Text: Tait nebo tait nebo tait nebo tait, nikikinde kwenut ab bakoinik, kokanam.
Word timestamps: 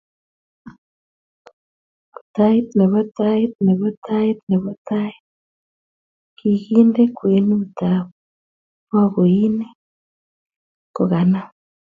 Tait 2.35 2.65
nebo 2.77 2.99
tait 3.17 3.51
nebo 3.65 3.87
tait 4.05 4.37
nebo 4.49 4.71
tait, 4.87 5.17
nikikinde 5.25 7.03
kwenut 7.17 7.77
ab 7.93 8.05
bakoinik, 8.89 9.77
kokanam. 10.95 11.47